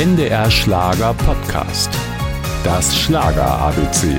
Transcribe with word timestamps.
NDR 0.00 0.50
Schlager 0.50 1.12
Podcast. 1.12 1.90
Das 2.64 2.96
Schlager 2.98 3.44
ABC. 3.44 4.18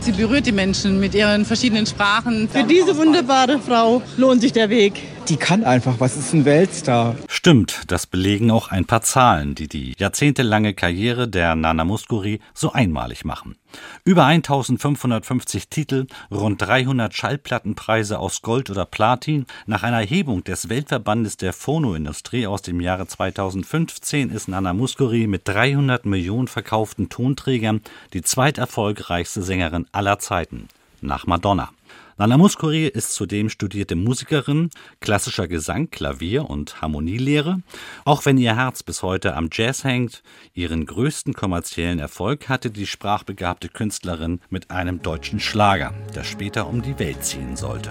Sie 0.00 0.10
berührt 0.10 0.44
die 0.44 0.50
Menschen 0.50 0.98
mit 0.98 1.14
ihren 1.14 1.44
verschiedenen 1.44 1.86
Sprachen. 1.86 2.48
Für 2.48 2.64
diese 2.64 2.96
wunderbare 2.96 3.60
Frau 3.60 4.02
lohnt 4.16 4.40
sich 4.40 4.52
der 4.52 4.68
Weg. 4.68 4.94
Die 5.28 5.36
kann 5.36 5.62
einfach 5.62 5.94
was, 6.00 6.16
ist 6.16 6.34
ein 6.34 6.44
Weltstar. 6.44 7.14
Stimmt, 7.44 7.82
das 7.88 8.06
belegen 8.06 8.50
auch 8.50 8.68
ein 8.68 8.86
paar 8.86 9.02
Zahlen, 9.02 9.54
die 9.54 9.68
die 9.68 9.92
jahrzehntelange 9.98 10.72
Karriere 10.72 11.28
der 11.28 11.54
Nana 11.54 11.84
Muscuri 11.84 12.40
so 12.54 12.72
einmalig 12.72 13.26
machen. 13.26 13.56
Über 14.02 14.24
1550 14.24 15.68
Titel, 15.68 16.06
rund 16.30 16.62
300 16.62 17.12
Schallplattenpreise 17.12 18.18
aus 18.18 18.40
Gold 18.40 18.70
oder 18.70 18.86
Platin. 18.86 19.44
Nach 19.66 19.82
einer 19.82 20.00
Erhebung 20.00 20.42
des 20.42 20.70
Weltverbandes 20.70 21.36
der 21.36 21.52
Phonoindustrie 21.52 22.46
aus 22.46 22.62
dem 22.62 22.80
Jahre 22.80 23.06
2015 23.06 24.30
ist 24.30 24.48
Nana 24.48 24.72
Muscuri 24.72 25.26
mit 25.26 25.46
300 25.46 26.06
Millionen 26.06 26.48
verkauften 26.48 27.10
Tonträgern 27.10 27.82
die 28.14 28.22
zweiterfolgreichste 28.22 29.42
Sängerin 29.42 29.86
aller 29.92 30.18
Zeiten, 30.18 30.68
nach 31.02 31.26
Madonna. 31.26 31.68
Nana 32.16 32.38
Muscuri 32.38 32.86
ist 32.86 33.12
zudem 33.12 33.50
studierte 33.50 33.96
Musikerin, 33.96 34.70
klassischer 35.00 35.48
Gesang, 35.48 35.90
Klavier 35.90 36.48
und 36.48 36.80
Harmonielehre. 36.80 37.60
Auch 38.04 38.24
wenn 38.24 38.38
ihr 38.38 38.54
Herz 38.54 38.84
bis 38.84 39.02
heute 39.02 39.34
am 39.34 39.48
Jazz 39.50 39.82
hängt, 39.82 40.22
ihren 40.52 40.86
größten 40.86 41.34
kommerziellen 41.34 41.98
Erfolg 41.98 42.48
hatte 42.48 42.70
die 42.70 42.86
sprachbegabte 42.86 43.68
Künstlerin 43.68 44.40
mit 44.48 44.70
einem 44.70 45.02
deutschen 45.02 45.40
Schlager, 45.40 45.92
der 46.14 46.22
später 46.22 46.68
um 46.68 46.82
die 46.82 46.96
Welt 47.00 47.24
ziehen 47.24 47.56
sollte. 47.56 47.90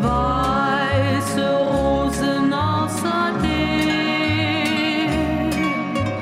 Weiße 0.00 1.56
Rosen 1.56 2.52
außerdem. 2.52 3.34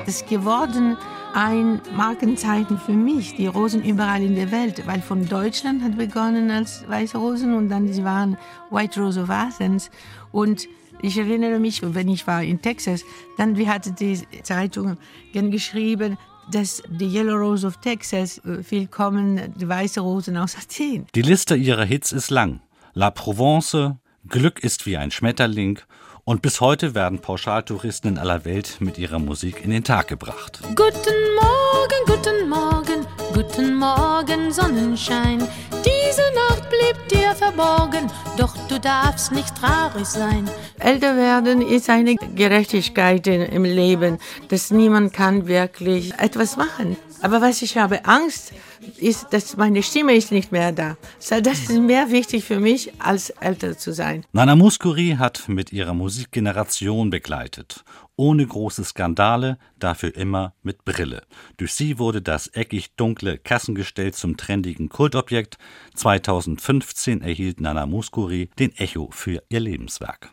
Das 0.07 0.15
ist 0.15 0.27
geworden 0.27 0.97
ein 1.35 1.81
Markenzeichen 1.97 2.79
für 2.79 2.93
mich, 2.93 3.35
die 3.35 3.47
Rosen 3.47 3.83
überall 3.83 4.23
in 4.23 4.35
der 4.35 4.51
Welt, 4.51 4.87
weil 4.87 5.01
von 5.01 5.27
Deutschland 5.29 5.83
hat 5.83 5.97
begonnen 5.97 6.51
als 6.51 6.85
weiße 6.89 7.17
Rosen 7.17 7.55
und 7.55 7.69
dann 7.69 7.93
sie 7.93 8.05
waren 8.05 8.37
White 8.71 9.01
Rose 9.01 9.21
of 9.21 9.31
Athens 9.31 9.91
und 10.31 10.69
ich 11.01 11.19
erinnere 11.19 11.59
mich, 11.59 11.81
wenn 11.83 12.09
ich 12.09 12.27
war 12.27 12.43
in 12.43 12.61
Texas, 12.61 13.05
dann 13.37 13.57
wie 13.57 13.69
hatte 13.69 13.93
die 13.93 14.21
Zeitung 14.43 14.97
geschrieben, 15.33 16.17
dass 16.51 16.83
die 16.89 17.07
Yellow 17.07 17.37
Rose 17.37 17.67
of 17.67 17.79
Texas, 17.79 18.39
äh, 18.39 18.59
willkommen, 18.71 19.55
die 19.57 19.69
weiße 19.69 20.01
Rosen 20.01 20.37
aus 20.37 20.57
Athen. 20.57 21.07
Die 21.15 21.23
Liste 21.23 21.57
ihrer 21.57 21.85
Hits 21.85 22.13
ist 22.13 22.31
lang. 22.31 22.61
La 22.95 23.11
Provence, 23.11 23.95
Glück 24.29 24.63
ist 24.63 24.87
wie 24.87 24.97
ein 24.97 25.11
Schmetterling 25.11 25.79
und 26.25 26.43
bis 26.43 26.61
heute 26.61 26.95
werden 26.95 27.19
Pauschaltouristen 27.19 28.13
in 28.13 28.19
aller 28.19 28.45
Welt 28.45 28.77
mit 28.81 28.99
ihrer 28.99 29.19
Musik 29.19 29.65
in 29.65 29.71
den 29.71 29.85
Tag 29.85 30.09
gebracht. 30.09 30.61
Guten 30.75 31.19
Morgen, 31.41 32.07
guten 32.07 32.49
Morgen, 32.49 33.07
guten 33.35 33.75
Morgen, 33.75 34.53
Sonnenschein. 34.53 35.39
Diese 35.85 36.23
Nacht 36.35 36.69
blieb 36.69 37.09
dir 37.09 37.35
verborgen, 37.35 38.11
doch 38.37 38.55
du 38.69 38.79
darfst 38.79 39.33
nicht 39.33 39.55
traurig 39.57 40.07
sein. 40.07 40.49
Älter 40.79 41.17
werden 41.17 41.61
ist 41.61 41.91
eine 41.91 42.15
Gerechtigkeit 42.15 43.27
im 43.27 43.65
Leben, 43.65 44.19
dass 44.49 44.71
niemand 44.71 45.13
kann 45.13 45.49
wirklich 45.49 46.15
etwas 46.19 46.57
machen. 46.57 46.97
Aber 47.21 47.41
was 47.41 47.63
ich 47.63 47.77
habe 47.79 48.05
Angst, 48.05 48.53
ist, 48.99 49.29
dass 49.31 49.57
meine 49.57 49.83
Stimme 49.83 50.15
ist 50.15 50.33
nicht 50.33 50.53
mehr 50.53 50.73
da. 50.73 50.97
Das 51.29 51.59
ist 51.59 51.71
mehr 51.71 52.11
wichtig 52.11 52.45
für 52.45 52.61
mich, 52.61 52.93
als 53.01 53.31
älter 53.31 53.77
zu 53.77 53.93
sein. 53.93 54.25
Nana 54.33 54.57
Muscuri 54.57 55.17
hat 55.19 55.49
mit 55.49 55.73
ihrer 55.73 55.95
Musik 55.95 56.31
Generation 56.33 57.11
begleitet. 57.11 57.85
Ohne 58.17 58.47
große 58.47 58.85
Skandale, 58.85 59.59
dafür 59.79 60.15
immer 60.15 60.55
mit 60.63 60.85
Brille. 60.85 61.23
Durch 61.57 61.73
sie 61.75 61.99
wurde 61.99 62.23
das 62.23 62.49
eckig 62.49 62.95
dunkle 62.97 63.39
Kassengestell 63.39 64.13
zum 64.13 64.37
trendigen 64.37 64.89
Kultobjekt. 64.89 65.57
2015 65.95 67.23
erhielt 67.23 67.61
Nana 67.61 67.87
Muscuri 67.87 68.51
den 68.59 68.75
Echo 68.77 69.09
für 69.11 69.43
ihr 69.49 69.61
Lebenswerk. 69.61 70.31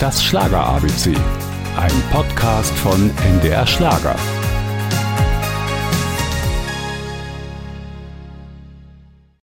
Das 0.00 0.22
Schlager 0.22 0.64
ABC. 0.64 1.14
Ein 1.76 2.02
Podcast 2.12 2.72
von 2.74 3.10
NDR 3.16 3.66
Schlager. 3.66 4.16